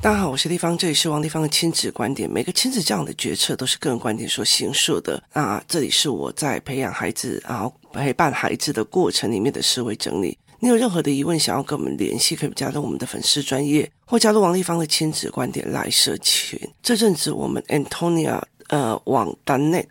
[0.00, 2.30] 大家好，我是立方，这里是王立方的亲子观点。
[2.30, 5.22] 每个亲子这样的决策都是个人观点所形塑的。
[5.34, 10.38] 那这里是我在培养孩子，然后陪伴孩子的过程里面的思维整理。
[10.60, 16.58] 你有任何的疑问想要跟我们联系，可以加入我们的粉丝专业，或加入王立方的亲子观点来社群。
[16.82, 19.84] 这阵子我们 Antonia 呃网单 Net。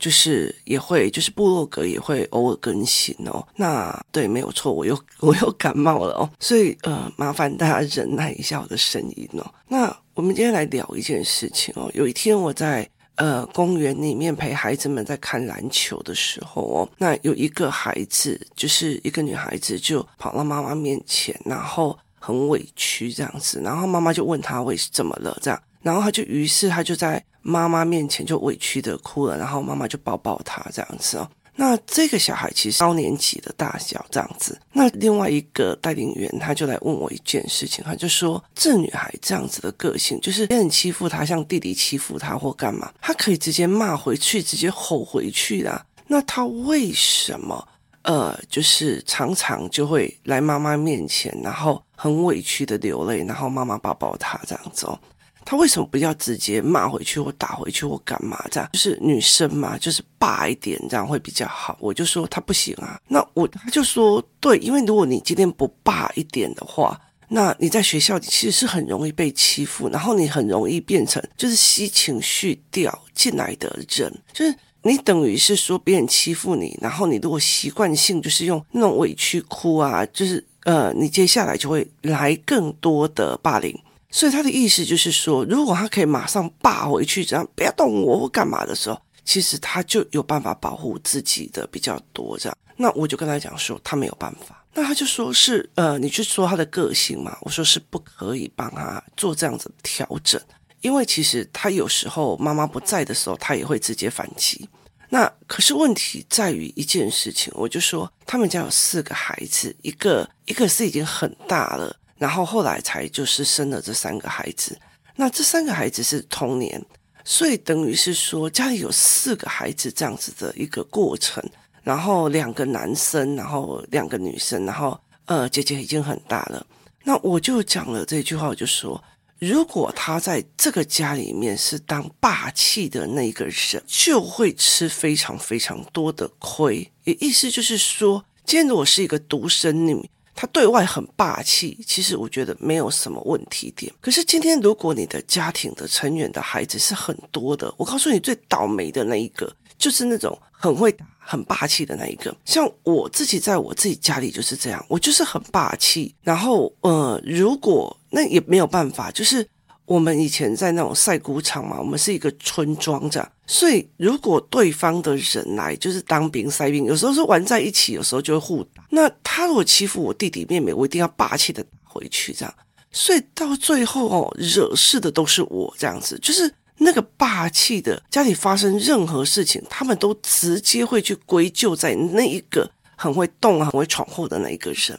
[0.00, 3.46] 就是也会，就是部落格也会偶尔更新哦。
[3.54, 9.54] 那对，没有错，我又 我又感冒了哦，所以呃，麻烦大家忍耐一下我的声音哦。
[9.68, 11.88] 那我们今天来聊一件事情哦。
[11.94, 25.62] 有一天我在呃公园里面陪孩子们在看篮球的时候哦，那有一个孩子，就是一个女孩子，就跑到妈妈面前，然后很委屈这样子，然后妈妈就问她为什么了这样。
[25.82, 31.28] 然后她就，于是她就在妈妈面前就委屈的哭了，然后妈妈就抱抱他这样子哦。
[31.56, 34.58] 那这个小孩其实高年级的大小这样子。
[34.72, 45.84] 那另外一个带领员他就来问我一件事情，他就说这女孩这样子的个性，就是别人欺负她，像弟弟欺负她或干嘛，她可以直接骂回去，直接吼回去的。
[46.06, 47.68] 那她为什么
[48.02, 54.98] 呃，就是常常就会来妈妈面前，然后很委屈的流泪，然后妈妈抱抱她这样子哦。
[55.44, 58.68] 他为什么不要直接骂回去或打回去或干嘛这样？
[58.72, 61.76] 就是女生嘛，就是霸一点这样会比较好。
[61.80, 83.76] 我就说他不行啊，那我他就说对，因为如果你今天不霸一点的话，那你在学校其实是很容易被欺负，然后你很容易变成就是吸情绪掉进来的人，就是你等于是说别人欺负你，然后你如果习惯性就是用那种委屈哭啊，就是呃，你接下来就会来更多的霸凌。
[84.10, 92.36] 所以他的意思就是说，如果他可以马上霸回去，这样不要动我或干嘛的时候，其实他就有办法保护自己的比较多。
[92.38, 94.64] 这样，那我就跟他讲说，他没有办法。
[94.74, 97.36] 那他就说是，呃，你去说他的个性嘛。
[97.42, 100.40] 我说是不可以帮他做这样子调整，
[100.80, 104.68] 因为其实他有时候妈妈不在的时候，他也会直接反击。
[105.08, 111.96] 那可是问题在于一件事情，我就说他们家有四个孩子，一个一个是已经很大了。
[112.20, 114.78] 然后后来才就是生了这三个孩子，
[115.16, 116.84] 那这三个孩子是同年，
[117.24, 121.42] 所以等于是说家里有四个孩子这样子的一个过程，
[121.82, 126.66] 然后两个男生，然后两个女生，然后呃姐姐已经很大了，
[127.04, 129.02] 那我就讲了这句话，我就说，
[129.38, 140.10] 如果他在这个家里面是当霸气的那一个人，就会吃非常非常多的亏，也意思就是说，今天如果是一个独生女。
[140.34, 143.92] 他对外很霸气，其实我觉得没有什么问题点。
[144.00, 152.34] 可是今天，如果你的家庭的成员的孩子是很多的，我告诉你，最倒霉的那一个就是那种很会打、很霸气的那一个。
[152.44, 156.14] 像我自己在我自己家里就是这样，我就是很霸气。
[156.22, 159.46] 然后，呃，如果那也没有办法，就是。
[159.86, 168.84] 我们以前在那种赛谷场嘛，我们是一个村庄这样，所以如果对方的人来就是当兵塞兵，有时候是玩在一起，有时候就会互打。
[168.90, 172.54] 那他如果欺负我弟弟妹妹，我一定要霸气的打回去这样。
[172.92, 184.96] 所以到最后哦，惹事的都是我这样子，就是那个霸气的家里发生任何事情，他们都直接会去归咎在那一个很会动、很会闯祸的那一个人。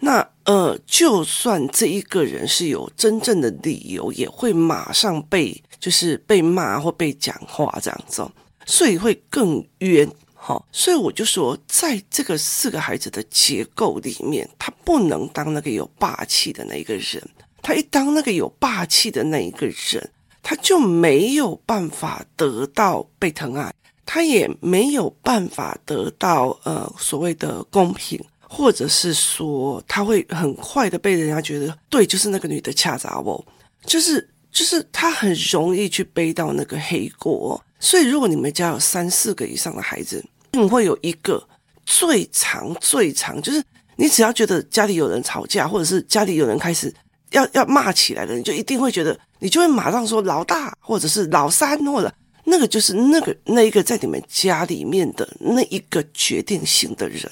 [0.00, 8.26] 那呃，就算这一个人是有真正的理由，也会马上被就是被骂或被讲话这样子，
[8.66, 10.10] 所以会更冤。
[10.34, 17.22] 好，所以我就说，在这个四个孩子的结构里面，他不能当那个有霸气的那一个人。
[17.60, 20.10] 他一当那个有霸气的那一个人，
[20.42, 23.70] 他就没有办法得到被疼爱，
[24.06, 28.18] 他也没有办法得到呃所谓的公平。
[28.52, 33.46] 或者是说，他会很快的被人家觉得对，就是那个女的恰杂我，
[33.86, 37.62] 就是就是他很容易去背到那个黑锅。
[37.78, 41.40] 所以，如果你们家有三四个以上的孩子，你会有一个
[41.86, 43.62] 最长最长，就是
[43.94, 46.92] 你只要觉得家里有人吵架，或者是家里有人开始
[47.30, 57.30] 要要骂起来了，你就一定会觉得，你就会马上说老大，或者是老三，或者那个就是那个那一个在你们家里面的那一个决定性的人。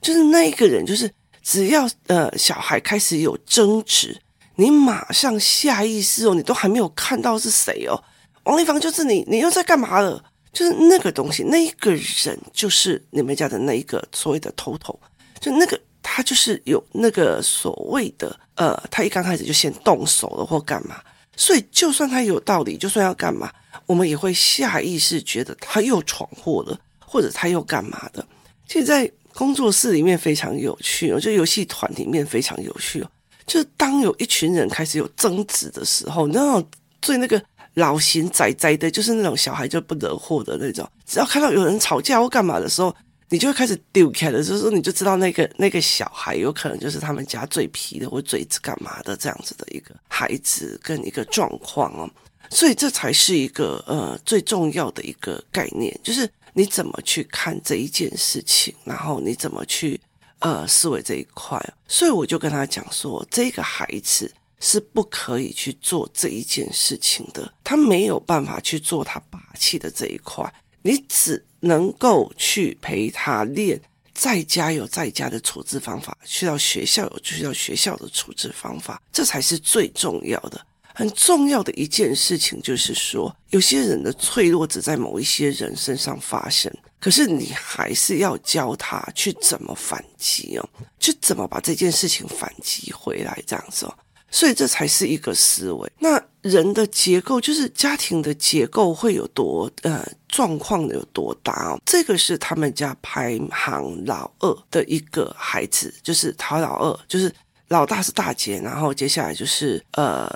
[0.00, 1.10] 就是那一个人，就是
[1.42, 4.16] 只要呃小孩开始有争执，
[4.56, 8.02] 你马上下意识哦，你都还没有看到是谁哦，
[8.44, 10.22] 王丽芳就是你，你又在干嘛了？
[10.52, 14.98] 就是那个东西，那一个人就是你们家的那一个所谓的头头，
[15.40, 21.00] 就那个他就是有那个所谓的呃，他一刚开始就先动手了或干嘛，
[21.36, 23.52] 所以就算他有道理，就算要干嘛，
[23.86, 28.26] 我们也会下意识觉得他又闯祸了，或者他又干嘛的。
[28.66, 29.10] 现在。
[29.38, 33.08] 工作室里面非常有趣哦，就游戏团里面非常有趣哦。
[33.46, 36.68] 就是当有一群人开始有争执的时候，那种
[37.00, 37.40] 最那个
[37.74, 42.92] 老型仔仔的，就是那种小孩就不惹祸的那种，只要看到有人吵架或干嘛的时候，
[43.28, 52.10] 你就会开始丢开了，就是说你就知道那个那个小孩有可能就是他们家最皮的或最干嘛的这样子的一个孩子跟一个状况哦。
[52.50, 60.00] 所以这才是一个呃最重要的一个概念，就是你怎么去看这一件事情，然后你怎么去
[60.40, 61.56] 呃思维这一块。
[61.86, 70.52] 所以我就跟他讲说，这个孩子是不可以去做这一件事情的，他没有办法去做他霸气的这一块，
[70.82, 73.80] 你只能够去陪他练，
[74.12, 80.60] 在家有在家的处置方法，去到学校有去到学校的处置方法，这才是最重要的。
[80.98, 86.68] 很重要的一件事情就是说，有些人的脆弱只在某一些人身上发生，
[86.98, 90.68] 可是你还是要教他去怎么反击哦，
[90.98, 93.94] 去怎么把这件事情反击回来，这样子哦。
[94.28, 95.88] 所以这才是一个思维。
[96.00, 101.80] 那人的结构，就是家庭的结构会有多呃状况有多大哦？
[101.86, 107.32] 这个是他们家排行老二的一个孩子，就是他老二，就是
[107.68, 110.28] 老大是大姐，然后接下来就是呃。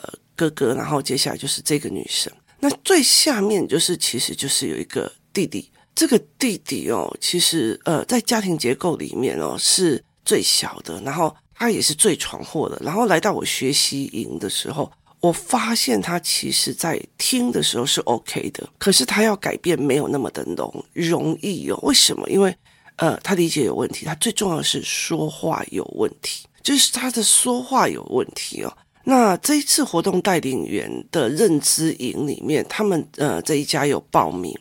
[0.50, 2.32] 哥哥，然后接下来就是这个女生。
[2.58, 5.70] 那最下面就是，其实就是有一个弟弟。
[5.94, 12.80] 这个弟弟哦，其实呃，在家庭结构里面哦，是最小的，然后他也是最闯祸的。
[12.82, 14.90] 然后来到我学习营的时候，
[15.20, 21.78] 我发现他其实在听的时候是 OK 的，可是他要改变没有那么的容容易哦。
[21.82, 22.28] 为什么？
[22.30, 22.56] 因为
[22.96, 28.76] 呃，他理解有问题，他最重要的是说话有问题，就是他的说话有问题哦。
[29.04, 34.56] 那这一次活动带领员的认知营里面，他们呃这一家有报名。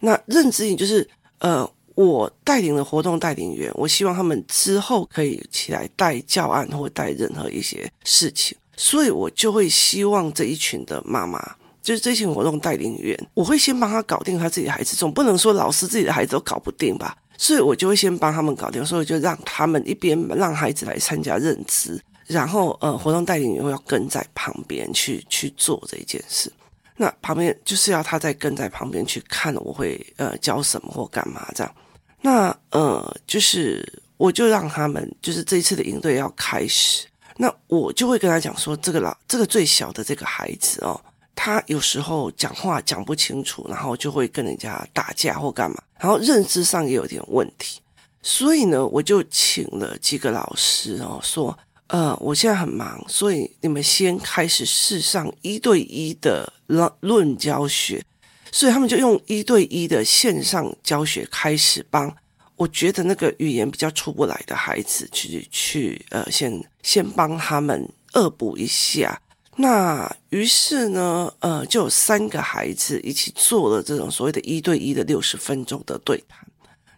[0.00, 1.08] 那认知营就是
[1.38, 17.16] 呃我带领的活动带领员，我希望他们之后可以起来带教案或带任何一些事情，所以我就会希望这一群的妈妈，就是这群活动带领员，我会先帮他搞定他自己的孩子，总不能说老师自己的孩子都搞不定吧？
[17.36, 22.00] 所以我就会先帮他们搞定，所以就让他们一边让孩子来参加认知。
[22.28, 26.52] 然后，呃，活动带领员要跟在旁边去去做这一件事。
[27.00, 31.74] 那旁边就是要他再跟在旁边去看我会呃教什么或干嘛这样。
[32.20, 41.00] 那呃，就是我就让他们，就是这一次的营队要开始，那我就会跟他讲说，这个老这个最小的这个孩子哦，
[41.34, 47.80] 他有时候讲话讲不清楚，然后就会跟人家打架或干嘛，然后认知上也有点问题。
[48.20, 51.56] 所以呢，我就请了几个老师哦说。
[51.88, 58.04] 呃，我现在很忙，所以你们先开始试上一对一的论论教学，
[58.52, 62.14] 所以他们就用一对一的线上教学开始帮，
[62.56, 69.18] 我觉得那个语言比较出不来的孩子去去呃，先先帮他们恶补一下。
[69.56, 76.46] 那于是呢，呃，就有三个孩子一起做了这种所谓的一对一的六十分钟的对谈。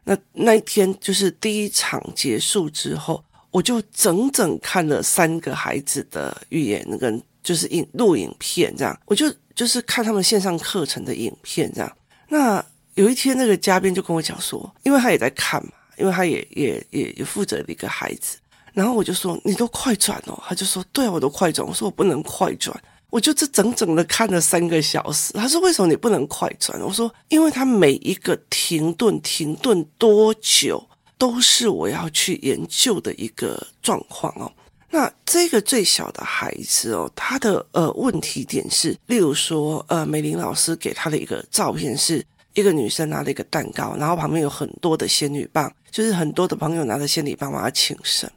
[0.02, 3.22] 那那一天就是第一场结束之后。
[3.50, 7.12] 我就整整看了三个孩子的预言，那个
[7.42, 11.96] 就是影录影片这样，我就就是看他们线上课程的影片这样。
[12.28, 12.64] 那
[12.94, 18.38] 有一天，那个嘉宾就跟我讲说，因为他也在看嘛，因为他也也也也负责了一个孩子。
[18.72, 22.80] 然后我就说：“你都快转哦。”他就说：“对啊，我都快转。”我说：“我不能快转。”
[23.10, 25.32] 我就这整整的看了三个小时。
[25.32, 30.80] 他说：“为什么你不能快转？”我说：“因为他每一个停顿，停顿多久？”
[31.20, 34.50] 都是我要去研究的一个状况哦。
[34.88, 42.24] 那这个最小的孩子哦，他的呃问题点是，例如说呃，美玲老师给他的一个照片是
[42.54, 48.28] 一个女生拿了一个蛋糕，然后旁边有很多的仙女棒，就是很多的朋友拿着仙女棒帮他庆生。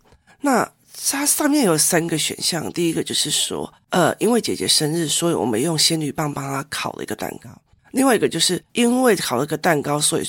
[0.41, 0.69] 那
[1.09, 7.49] 它上面有三个选项，第一个就是说，呃，因为姐姐生日，所以我们用仙女棒帮她烤了一个蛋糕。
[7.91, 10.27] 另外一个就是因为烤了个蛋糕，所以。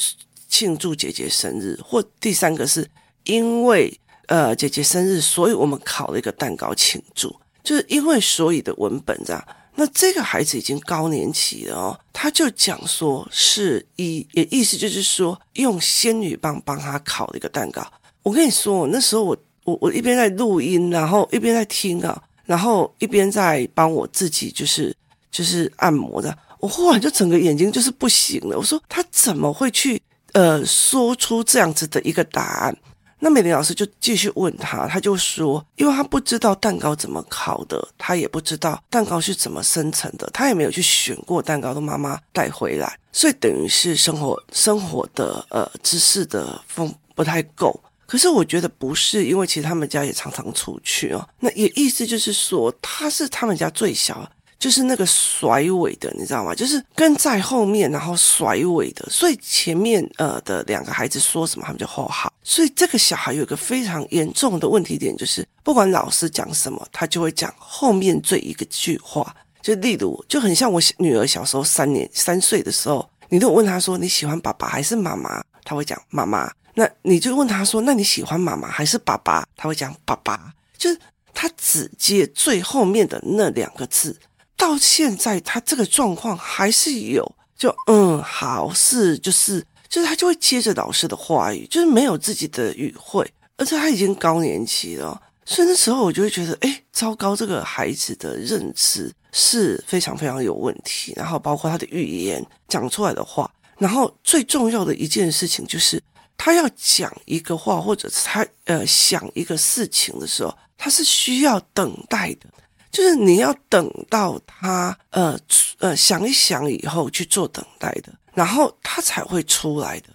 [0.55, 2.89] 庆祝姐姐生日，或第三个是
[3.25, 3.93] 因为
[4.29, 7.35] 呃姐姐生日，所以我们烤了一个蛋糕庆祝，
[7.65, 9.45] 就是因为所以的文本这样。
[9.75, 17.85] 那这个孩子已经高年级了哦，他就讲说是一也意思就是说用仙女棒帮他烤了一个蛋糕。
[18.23, 24.95] 我跟你说，那时候我我我一边在录音，然后一边在听啊，然后一边在帮我自己就是
[25.33, 26.39] 就是按摩的。
[26.61, 30.01] 我忽然就整个眼睛就是不行了，我说他怎么会去？
[30.35, 32.77] 呃，说出这样子的一个答案，
[33.21, 47.81] 那美玲老师就继续问他，他就说，因为他不知道蛋糕怎么烤的，他也不知道蛋糕是怎么生成的，他也没有去选过蛋糕的妈妈带回来，所以等于是生活生活的呃知识的丰不太够。
[48.07, 51.27] 可是我觉得不是，因为其实他们家也常常出去哦。
[51.41, 54.31] 那也意思就是说，他是他们家最小，
[54.65, 56.55] 就是那个甩尾的，你知道吗？
[56.55, 59.07] 就是跟在后面，然后甩尾的。
[59.11, 62.33] 所以前面呃的两个孩子说什么，他们就吼好。
[62.43, 69.37] 所以这个小孩有一个非常严重的问题点，就是不管老师讲什么，他就会讲后面这一个句话。
[69.61, 76.51] 就例如，就很像我女儿小时候三年三岁的时候，你都问她说你喜欢爸爸还是妈妈，她会讲妈妈。
[76.73, 79.47] 那你就问她说，那你喜欢妈妈还是爸爸？
[79.59, 80.55] 她会讲爸爸。
[80.79, 80.99] 就是
[81.35, 84.19] 她只接最后面的那两个字，
[84.57, 99.13] 到现在他这个状况还是有，就嗯好是就是就是他就会接着老师的话语，就是没有自己的语汇，而且他已经高年级了，所以那时候我就会觉得，哎，糟糕，这个孩子的认知。
[99.37, 106.01] 是非常非常有问题，然后包括他的语言讲出来的话，然后最重要的一件事情就是，
[106.37, 112.49] 他要讲一个话，或者是他呃想一个事情的时候，他是需要等待的，
[112.95, 115.39] 就是你要等到他呃
[115.81, 120.09] 呃想一想以后去做等待的，然后他才会出来的。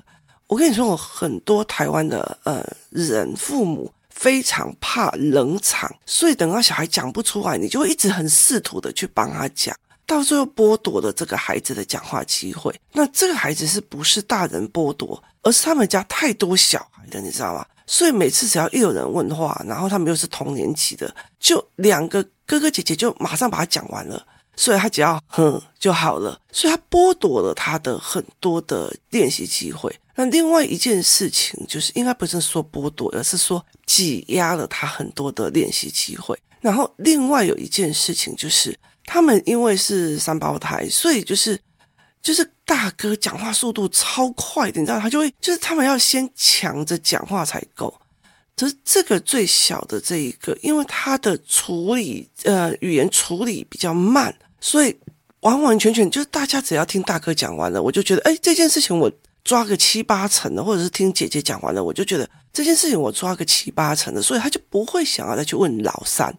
[0.48, 3.94] 我跟你说，我很多台湾的呃人父母。
[4.10, 9.74] 非常怕冷场，所以等到小孩讲不出来，你就会一直很试图的去帮他讲，
[10.06, 12.78] 到最后剥夺了这个孩子的讲话机会。
[12.92, 17.66] 那这个孩子是不是大人剥夺，而是他们家太多小孩的，你知道吗？
[17.88, 24.26] 所以每次只要一有人问话，然后他们又是同年级的，就两个哥哥姐姐就马上把他讲完了。
[24.56, 29.90] 所以他只要哼就好了，所以他剥夺了他的很多的练习机会。
[30.16, 36.38] 那另外一件事情就是，应该不是说剥夺，而是说挤压了他很多的练习机会。
[36.60, 41.58] 然后另外有一件事情就是，他们因为是三胞胎，所以就是
[42.22, 47.98] 就是大哥讲话速度超快的，你知道，他就会就是他们要先抢着讲话才够。
[48.60, 54.36] 可是这个最小的这一个，因为他的处理呃语言处理比较慢。
[54.60, 54.94] 所以
[55.40, 59.10] 完完全全就是大家只要听大哥讲完了，我就觉得哎，这件事情我
[59.46, 66.36] 抓个七八成的，或者是听姐姐讲完了，我就觉得这件事情我抓个七八成的，所以他就不会想要再去问老三，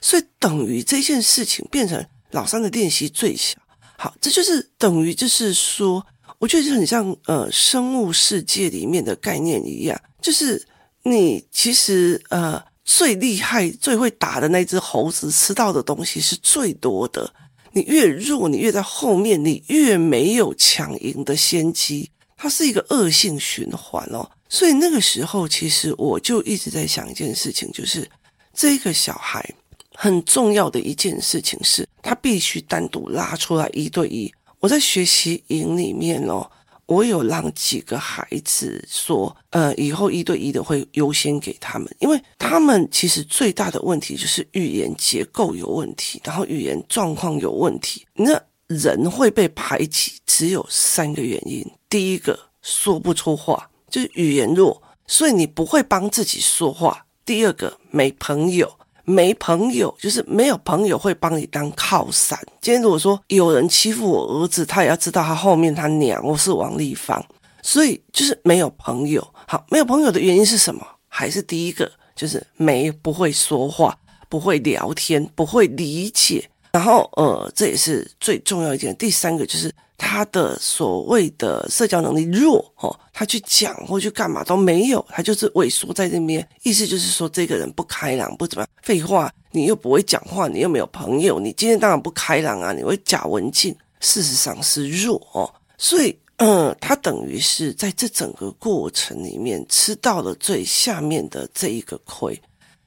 [0.00, 3.58] 所以等于这件事情变成老三的练习最小。
[3.96, 6.06] 好，这就是等于就是说，
[6.38, 10.64] 我觉得就很像呃生物世界里面的概念一样，就是
[11.04, 17.32] 你其实呃最厉害、最会打的那只猴子吃到的东西是最多的。
[17.72, 24.30] 你越弱，你越在后面，你越没有抢赢的先机，它是一个恶性循环哦。
[24.48, 28.08] 所以那个时候，其实我就一直在想一件事情，就是
[28.54, 29.46] 这个小孩
[29.92, 34.32] 很重要的一件事情是，他必须单独拉出来一对一。
[34.60, 36.50] 我在学习营里面哦。
[36.86, 48.06] 我有让几个孩子说，呃，以后一对一的会优先给他们，因为他们其实最大的问题就是语言结构有问题，然后语言状况有问题。
[48.14, 58.78] 那人会被排挤，只有三个原因：第一个，说不出话，就是语言弱，所以你不会帮自己说话；第二个，没朋友。
[59.04, 62.38] 没朋友，就是没有朋友会帮你当靠山。
[62.60, 67.24] 今天如果说有人欺负我儿子，他也要知道他后面他娘，我是王丽芳，
[67.62, 69.26] 所以就是没有朋友。
[69.46, 70.86] 好，没有朋友的原因是什么？
[71.08, 73.96] 还是第一个，就是没不会说话，
[74.28, 76.48] 不会聊天，不会理解。
[76.72, 78.94] 然后呃，这也是最重要一点。
[78.96, 79.72] 第三个就是。
[79.96, 86.46] 他的所谓的社交能力弱哦，他去讲或去干嘛都没有，他就是萎缩在这边。
[86.62, 88.68] 意思就是说，这个人不开朗，不怎么样。
[88.82, 92.72] 废话，你又不会讲话，你又没有朋友，你今天当然不开朗啊！
[92.72, 95.48] 你会假文静，事实上是弱哦。
[95.78, 102.40] 所以，嗯，他等于是在这整个过程里面吃到了最下面的这一个亏，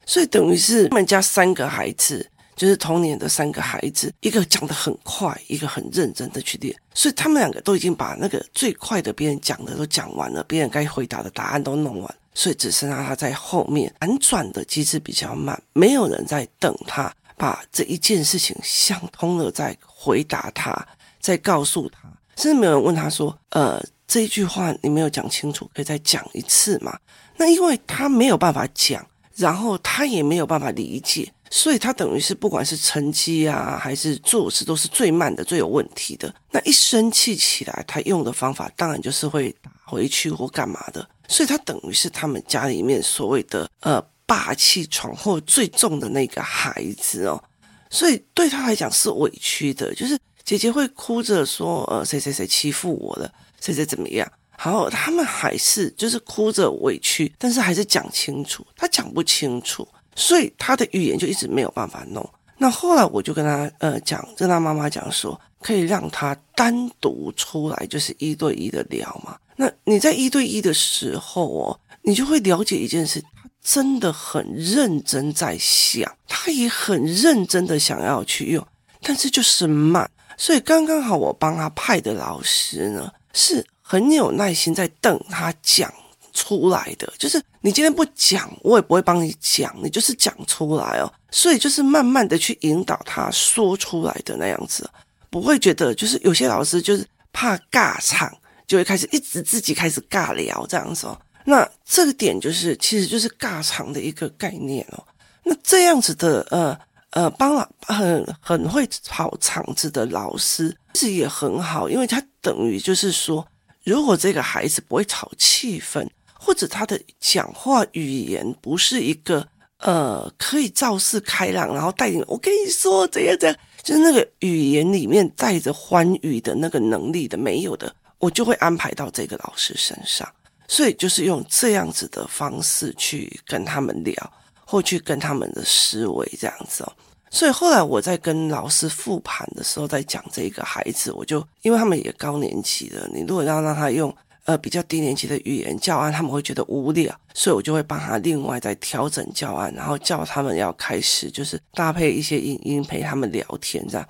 [0.04, 2.30] 所以等于是他们家三个孩子。
[2.58, 20.86] 就是童年的三个孩子，一个讲得很快，一个很认真的去练，所以他们两个都已经把那个最快的别人讲的都讲完了，别人该回答的答案都弄完，所以只剩下他在后面反转的机制比较慢，没有人在等他把这一件事情想通了再回答他，
[21.20, 26.98] 再告诉他，甚至没有人问他说：“呃，这一句话你没有讲清楚，可以再讲一次吗？”
[27.38, 31.32] 那因为他没有办法讲，然后他也没有办法理解。
[31.50, 36.34] 所以他等于是不管是成绩啊，还是做事都是最慢的、最有问题的。
[36.50, 41.08] 那一生气起来，他用的方法当然就是会打回去或干嘛的。
[41.28, 47.42] 所以他等于是他们家里面所谓的呃霸气闯祸最重的那个孩子哦。
[47.90, 54.30] 所以对他来讲是委屈的，就是姐姐会哭着说呃谁谁谁欺负我了，谁谁怎么样。
[54.60, 59.86] 好，他们还是就是哭着委屈，但是还是讲清楚，他讲不清楚，
[60.18, 62.28] 所以他的语言就一直没有办法弄。
[62.58, 69.38] 那后来我就跟他呃讲，跟他妈妈讲说，可以让他单独出来，就是一对一的聊嘛。
[69.54, 78.66] 那你在一对一的时候哦，你就会了解一件事，他真的很认真在想，他也很认真的想要去用，
[79.02, 80.10] 但是就是慢。
[80.36, 85.92] 所以刚刚好我帮他派的老师呢，是很有耐心在等他讲
[86.38, 87.12] 出来的。
[87.18, 91.12] 就是你今天不讲，我也不会帮你讲，你就是讲出来哦。
[91.32, 94.88] 所以就是慢慢的去引导他说出来的那样子，
[95.30, 98.32] 不会觉得就是有些老师就是怕尬场，
[98.68, 101.20] 就会开始一直自己开始尬聊这样子哦。
[101.44, 105.04] 那这个点就是其实就是尬场的一个概念哦。
[105.42, 106.78] 那这样子的呃
[107.10, 113.46] 呃帮了很很会跑场子的老师其实也很好，因为他等于就是说，
[113.84, 116.06] 如果这个孩子不会炒气氛，
[116.48, 119.46] 或者他的讲话语言不是一个。
[119.80, 122.20] 呃，可以造势开朗，然后带领。
[122.26, 130.28] 我跟你说，怎样怎样，就是那个语言里面带着欢愉的那个能力的没有的，我就会安排到这个老师身上。
[130.66, 134.32] 所以就是用这样子的方式去跟他们聊，
[134.66, 136.92] 或去跟他们的思维这样子哦。
[137.30, 144.12] 所以后来我在跟老师复盘的时候，在讲这个孩子，我就因为他们也高年级了，你如果要让他用。
[144.48, 154.08] 呃，比较低年级的语言教案，他们会觉得无聊，所以我就会帮他另外再调整教案，然后叫他们要开始就是搭配一些影音陪他们聊天，这样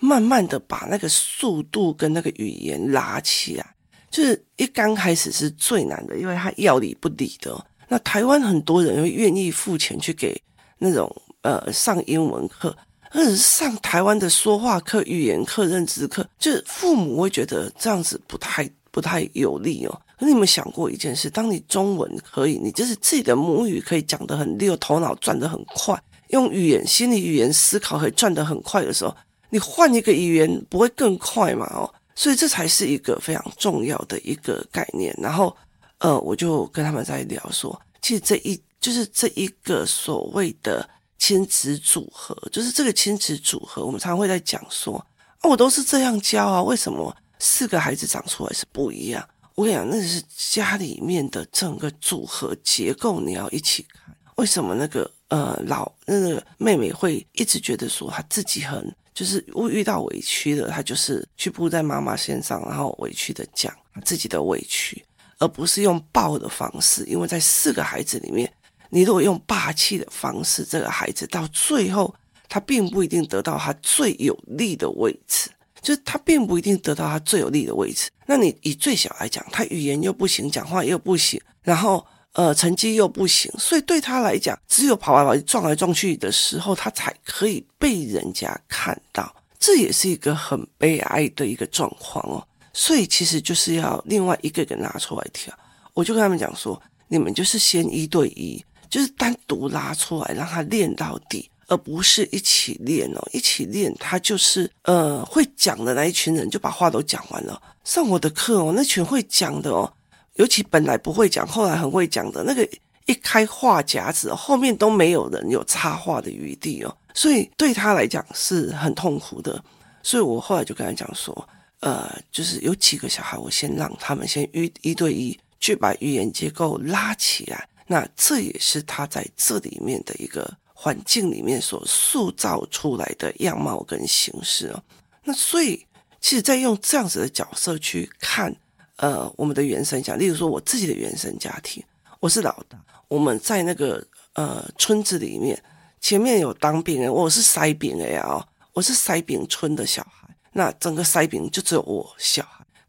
[0.00, 3.64] 慢慢的把那个速度跟那个语言拉起来。
[4.10, 7.56] 就是一刚开始是最难的，因为他要理不理的。
[7.86, 10.36] 那台湾很多人会愿意付钱去给
[10.78, 11.08] 那种
[11.42, 12.76] 呃上英文课，
[13.12, 18.68] 或者是上台湾的说话课、语言课、认知课，就是父母会觉得这样子不太。
[18.96, 20.00] 不太有利哦。
[20.18, 21.28] 可是你有没有想过一件事？
[21.28, 25.94] 当你中文可以，你就是自己的母语可以讲得很溜，头脑转得很快，
[26.28, 29.14] 用语言、心理语言思考可以转得很快的时候，
[29.50, 31.70] 你换一个语言不会更快吗？
[31.74, 31.84] 哦，
[32.14, 35.14] 所以这才是一个非常重要的一个概念。
[35.20, 35.54] 然后，
[35.98, 44.96] 呃，我就跟他们在聊说，其实这一就是这一个所谓的亲子组合，就是这个亲子组合，我们常常会在讲说，
[45.40, 47.14] 啊，我都是这样教啊，为什么？
[47.38, 49.28] 四个孩子长出来是不一样。
[49.54, 54.14] 我跟你讲，那是家里面的整个组合结构，你要一起看。
[54.36, 65.02] 为什么那个呃老那个妹妹会一直觉得说她自己很就是会遇到委屈的，她就是去扑在妈妈身上，然后委屈的讲自己的委屈，
[65.38, 67.02] 而不是用抱的方式。
[67.04, 68.52] 因为在四个孩子里面，
[68.90, 72.14] 你如果用霸气的方式，这个孩子到最后
[72.46, 75.48] 他并不一定得到他最有利的位置。
[75.82, 78.10] 就是他并不一定得到他最有利的位置。
[78.26, 89.34] 那你以最小来讲，他语言又不行，讲话又不行，然后呃成绩又不行，所以对他来讲，只有跑来跑去、撞来撞去的时候，他才可以被人家看到。
[89.58, 92.46] 这也是一个很悲哀的一个状况哦。
[92.72, 95.52] 所以其实就是要另外一个人拿出来跳。
[95.94, 101.48] 我就跟他们讲说，你们就是先一对一，就是单独拉出来，让他练到底。
[101.68, 107.60] 而不是一起练哦，一起练，他就是呃会讲的那一群人就把话都讲完了。
[107.84, 109.92] 上我的课哦，那群会讲的哦，
[110.34, 112.68] 尤其本来不会讲，后来很会讲的那个，
[113.06, 119.62] 一开话匣子，后面都没有人有插话的余地哦，所以对他来讲是很痛苦的。
[120.02, 121.48] 所以我后来就跟他讲说，
[121.80, 130.48] 呃，就是有几个小孩，我先让他们先一一对一去把语言结构拉起来，那这也是他在这里面的一个。
[130.78, 134.82] 环境里面所塑造出来的样貌跟形式哦，
[135.24, 135.86] 那所以
[136.20, 138.54] 其实，在用这样子的角色去看，
[138.96, 141.82] 呃，我们的原生家，例如说我自己的原生家庭，
[142.20, 145.60] 我是老大，我们在那个呃村子里面，
[145.98, 152.46] 前面有当兵的，我是塞饼的呀哦，我是塞饼村的小孩，那整个塞饼就只有我小。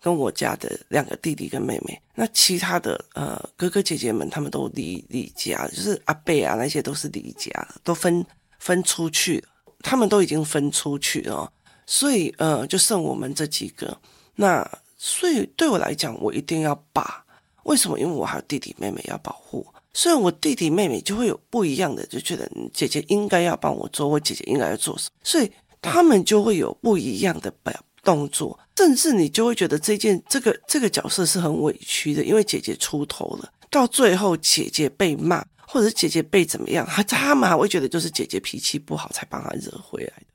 [0.07, 7.51] 跟我家的两个弟弟跟妹妹，那其他的呃哥哥姐姐们，他们都离离家，就是阿伯啊那些都是离家，
[7.83, 8.25] 都分
[8.57, 9.43] 分出去，
[9.81, 11.51] 他们都已经分出去了，
[11.85, 13.99] 所以呃就剩我们这几个。
[14.35, 14.65] 那
[14.95, 17.25] 所以对我来讲，我一定要把，
[17.63, 17.99] 为什么？
[17.99, 27.73] 因为我还有弟弟妹妹要保护，所以我弟弟妹妹就会有不一样的，就觉得姐姐应该要帮我做，我姐姐应该要做什么，所以他们就会有不一样的表。
[28.07, 40.25] 动作，甚至你就会觉得这件这个这个角色是很委屈的，因为姐姐出头了，到最后姐姐被骂，或者是姐姐被怎么样，他他们还会觉得就是姐姐脾气不好才把她惹回来的。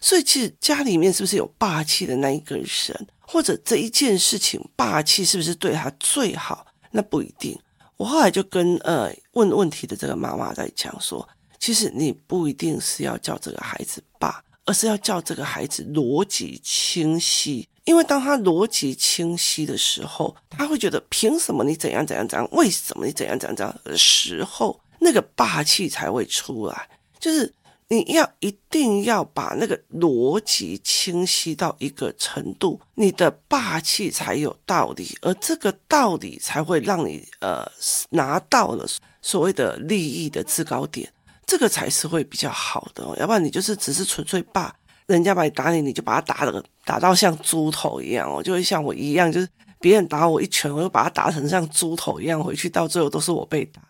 [0.00, 6.66] 所以其实家里面是不是有霸气的那一个人，或者这一件事情霸气是不是对他最好？
[6.90, 7.56] 那不一定。
[7.96, 11.26] 我后来就跟呃问问题的这个妈妈在讲说，
[11.60, 17.68] 其实你不一定是要叫这个孩子爸，而是要叫这个孩子逻辑清晰。
[17.84, 26.88] 因为当他逻辑清晰的时候，他会觉得凭什么你怎样怎样怎样，为什么你怎样怎样怎样的时候，那个霸气才会出来。
[27.20, 27.52] 就是
[27.88, 37.70] 你要一定要把那个逻辑清晰到一个程度，你的霸气才有道理，而这个道理才会让你呃
[38.08, 38.86] 拿到了
[39.20, 41.12] 所谓的利益的制高点，
[41.46, 43.16] 这个才是会比较好的哦。
[43.18, 44.74] 要不然你就是只是纯粹霸。
[45.06, 49.46] 人家把你打你，你就把他打的打到像猪头一样哦，就会像我一样，就是
[49.78, 53.82] 别人打我一拳，我就把他打成像猪头一样，回去到最后都是我被打，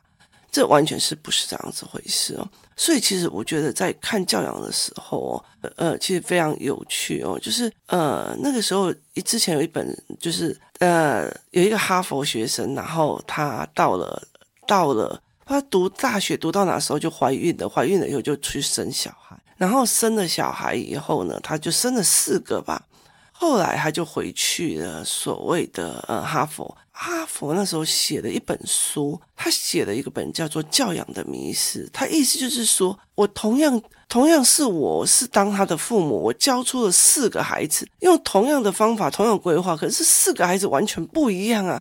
[0.50, 2.48] 这完全是不是这样子回事哦？
[2.74, 5.44] 所以其实我觉得在看教养的时候哦，
[5.76, 14.20] 呃，其实非常有趣哦，就是呃那个时候一之前有一本就是呃有一个哈佛学生，然后他到了
[14.66, 19.36] 到了他读大学读到哪时候就怀孕了，怀孕了以后就去生小孩。
[19.56, 22.82] 然后生了小孩以后呢，他就生了四个吧。
[23.30, 26.76] 后来他就回去了所谓的呃哈佛。
[26.90, 31.80] 哈佛那时候写了一本书，他写了一个本叫做《教养的迷思》。
[31.92, 41.80] 他意思就是说，我同样同样是我是当他的父母，我教出了四个孩子，用同样的方法，同样规划，可是四个孩子完全不一样啊。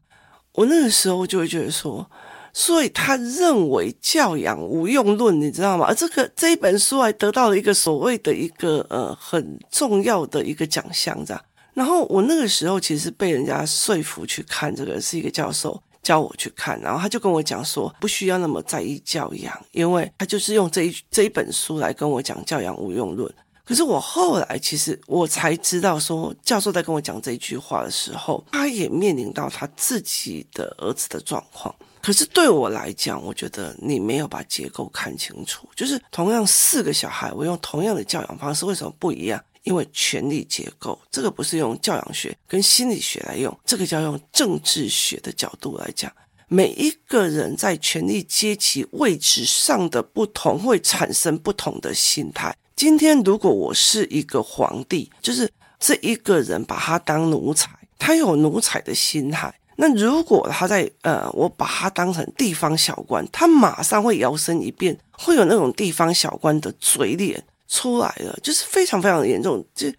[0.54, 2.10] 我那个时候就会觉得说。
[2.53, 5.87] 所以他认为教养无用论，你知道吗？
[5.87, 11.43] 而这个这一本书还得到了一个所谓的一个呃很重要的一个奖项，这样。
[11.73, 23.33] 然后我那个时候其实被人家说服去看这个，是一个教授教我去看，然后他就跟我讲说，不需要那么在意教养，因为他就是用这一这一本书来跟我讲教养无用论。
[23.65, 31.73] 可是我后来其实我才知道说，教授在跟我讲这一句话的时候，他也面临到他自己的儿子的状况。
[32.03, 35.69] 可是对我来讲，我觉得你没有把结构看清楚。
[35.73, 39.41] 就是同样四个小孩，我用同样的教养方式，为什么不一样？
[39.63, 46.11] 因为权力结构，这个不是用教养学跟心理学来用，这个叫用政治学的角度来讲。
[46.49, 52.53] 每一个人在权力阶级位置上的不同，会产生不同的心态。
[52.75, 59.53] 今天如果我是一个皇帝，就是这一个人把他当奴才，他有奴才的心态。
[59.75, 69.65] 那如果他在呃，我把他当成地方小官，他马上会摇身一变，会有那种地方小官的嘴脸出来了，就是非常非常的严重。
[69.73, 69.91] 就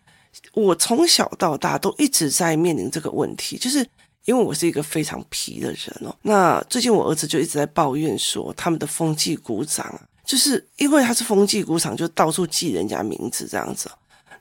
[0.53, 3.85] 我从小到大都一直在面临这个问题，就是
[4.27, 6.15] 因为我是一个非常皮的人哦。
[6.23, 13.91] 那最近我儿子就一直在抱怨说，他们的风纪股长，就是因为他是风纪股长，就到处记人家名字这样子。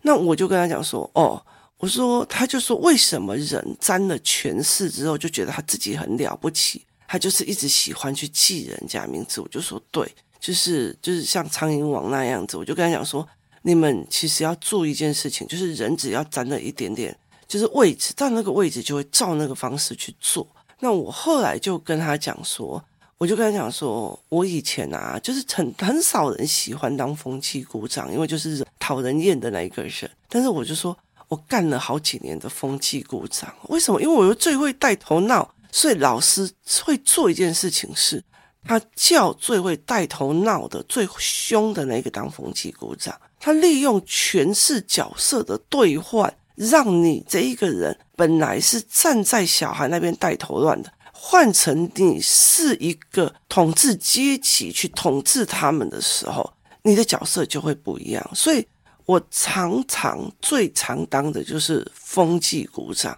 [0.04, 1.44] 那我就跟他讲说，哦。
[1.84, 6.86] 我说，他就说，为什么人沾了权势之后就觉得他自己很了不起？
[7.06, 9.42] 他就是一直喜欢去记人家名字。
[9.42, 12.56] 我就说，对，就是就是像苍蝇王那样子。
[12.56, 13.28] 我就跟他讲说，
[13.64, 17.14] 你们其实要做一件事情，就是人只要沾了一点点，
[17.50, 20.48] 就是位置，到那个位置就会照那个方式去做。
[20.80, 22.82] 那我后来就跟他讲说，
[23.18, 30.10] 我就跟他讲说，我以前啊，就是很很少人喜欢当风气鼓掌，因为就是讨人厌的那一个人。
[30.30, 30.98] 但是我就说。
[31.34, 34.00] 我干了好几年的风纪股长，为什么？
[34.00, 36.48] 因为我又最会带头闹，所以老师
[36.84, 38.24] 会做一件事情是，
[38.64, 43.20] 他叫最会带头闹的、最凶的那个当风纪股长。
[43.40, 58.30] 他利用权势角色的兑换，让你这一个人本来是站在小孩那边带头乱的，换成你是一个统治阶级去统治他们的时候，你的角色就会不一样。
[58.36, 58.64] 所以。
[59.06, 63.18] 我常常最常当的就是风纪股长，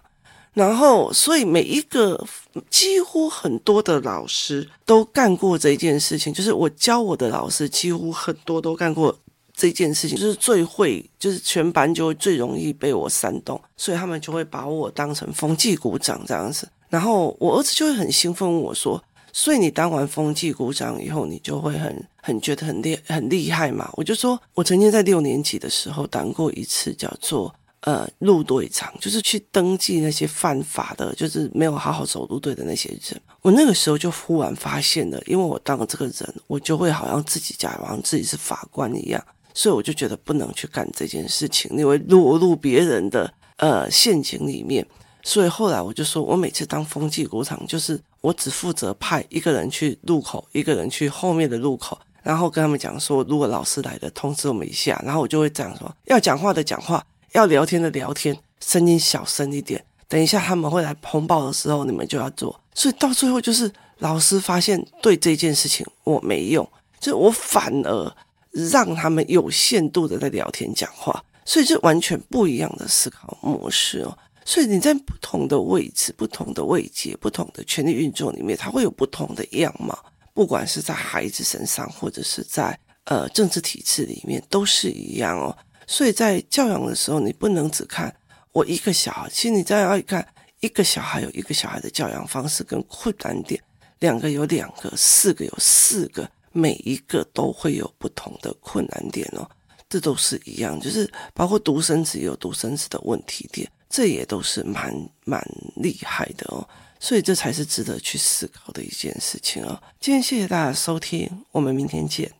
[0.52, 2.26] 然后所以每一个
[2.70, 9.16] 几乎很多的老师都干过这件事情，就是我教我的老师几乎很多都干过
[9.54, 19.02] 这件事情，就是最会，就是全班就最容易被我煽动，所以他们就会把我当成风纪股长这样子，然后我儿子就会很兴奋问我说。
[19.38, 23.86] 所以你当完风纪股长以后，你就会很很觉得很厉很厉害嘛？
[23.92, 33.20] 我就说，我曾经在六年级的时候当过一次叫做呃路队长，就是去登记那些犯法的，就是没有好好走路队的那些人。
[33.42, 39.22] 我那个时候就忽然发现了，因为我当了这个人，我就会好像自己假装自己是法官一样，
[39.52, 44.86] 所以我就觉得不能去干这件事情，因为落入别人的呃陷阱里面。
[45.26, 55.02] 所以后来我就说，我每次当风纪股长，就是我只负责派一个人去路口，一个人去后面的路口，然后跟他们讲说，如果老师来了，通知我们一下。
[55.04, 59.84] 然后我就会这样说：要讲话的讲话，要聊天的聊天，声音小声一点。
[60.06, 62.60] 等一下他们会来通报的时候，你们就要做。
[62.72, 66.64] 所以到最后就是老师发现对这件事情我没用，
[67.00, 68.16] 就我反而
[68.52, 74.16] 让他们有限度的在聊天讲话，所以这完全不一样的思考模式哦。
[74.46, 79.98] 所以你在不同的位置、不同的位阶、不同的权力运作里面，它会有不同的样貌。
[80.32, 85.56] 不管是在孩子身上，或者是在呃政治体制里面，都是一样哦。
[85.86, 88.14] 所以在教养的时候，你不能只看
[88.52, 90.24] 我一个小孩，其实你再要看
[90.60, 93.60] 一个小孩有一个小孩的教养方式跟困难点，
[93.98, 99.48] 两个有两个，四个有四个，每一个都会有不同的困难点哦。
[99.88, 103.68] 这都是一样，就是包括独生子有独生子的问题点。
[103.88, 104.92] 这也都是蛮
[105.24, 105.40] 蛮
[105.76, 106.68] 厉害的哦，
[106.98, 109.80] 所以这才是值得去思考的一件事情哦。
[110.00, 112.30] 今天谢谢大家收听，我们明天见。